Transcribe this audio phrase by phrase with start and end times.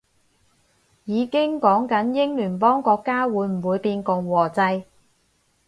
[1.05, 4.85] 已經講緊英聯邦國家會唔會變共和制